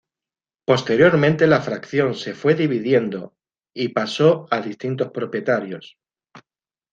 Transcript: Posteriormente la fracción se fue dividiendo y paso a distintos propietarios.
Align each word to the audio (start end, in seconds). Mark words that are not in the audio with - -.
Posteriormente 0.65 1.45
la 1.45 1.61
fracción 1.61 2.15
se 2.15 2.33
fue 2.33 2.55
dividiendo 2.55 3.35
y 3.71 3.89
paso 3.89 4.47
a 4.49 4.59
distintos 4.59 5.11
propietarios. 5.11 5.95